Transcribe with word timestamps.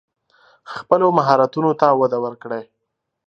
خپلو 0.73 1.07
مهارتونو 1.17 1.71
ته 1.79 1.87
وده 1.99 2.17
ورکړئ. 2.25 2.63